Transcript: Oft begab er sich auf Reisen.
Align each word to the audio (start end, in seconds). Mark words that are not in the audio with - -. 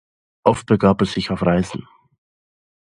Oft 0.43 0.65
begab 0.65 1.01
er 1.03 1.05
sich 1.05 1.29
auf 1.29 1.45
Reisen. 1.45 1.87